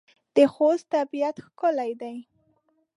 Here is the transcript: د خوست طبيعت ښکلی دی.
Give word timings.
د 0.35 0.37
خوست 0.53 0.85
طبيعت 0.93 1.35
ښکلی 1.45 1.91
دی. 2.01 2.15